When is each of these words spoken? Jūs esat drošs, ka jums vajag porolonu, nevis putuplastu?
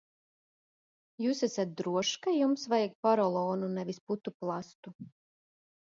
Jūs 1.25 1.41
esat 1.49 1.75
drošs, 1.83 2.15
ka 2.25 2.35
jums 2.39 2.65
vajag 2.75 2.99
porolonu, 3.09 3.73
nevis 3.79 4.05
putuplastu? 4.11 5.01